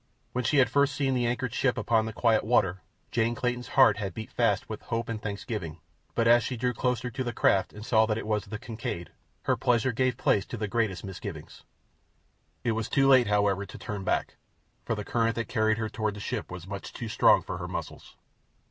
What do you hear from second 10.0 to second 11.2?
place to the gravest